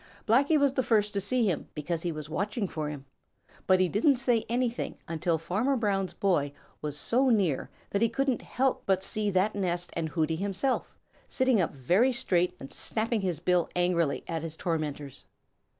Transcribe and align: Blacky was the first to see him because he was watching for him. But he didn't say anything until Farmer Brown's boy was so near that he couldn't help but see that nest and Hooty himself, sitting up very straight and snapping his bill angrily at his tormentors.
Blacky 0.27 0.57
was 0.59 0.73
the 0.73 0.81
first 0.81 1.13
to 1.13 1.21
see 1.21 1.45
him 1.45 1.67
because 1.75 2.01
he 2.01 2.11
was 2.11 2.27
watching 2.27 2.67
for 2.67 2.89
him. 2.89 3.05
But 3.67 3.79
he 3.79 3.87
didn't 3.87 4.15
say 4.15 4.45
anything 4.49 4.97
until 5.07 5.37
Farmer 5.37 5.77
Brown's 5.77 6.13
boy 6.13 6.53
was 6.81 6.97
so 6.97 7.29
near 7.29 7.69
that 7.91 8.01
he 8.01 8.09
couldn't 8.09 8.41
help 8.41 8.81
but 8.87 9.03
see 9.03 9.29
that 9.29 9.53
nest 9.53 9.91
and 9.93 10.09
Hooty 10.09 10.37
himself, 10.37 10.97
sitting 11.29 11.61
up 11.61 11.75
very 11.75 12.11
straight 12.11 12.55
and 12.59 12.71
snapping 12.71 13.21
his 13.21 13.39
bill 13.39 13.69
angrily 13.75 14.23
at 14.27 14.41
his 14.41 14.57
tormentors. 14.57 15.25